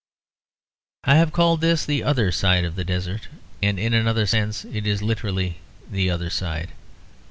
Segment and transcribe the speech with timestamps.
[1.03, 3.27] I have called this the other side of the desert;
[3.61, 5.59] and in another sense it is literally
[5.91, 6.71] the other side.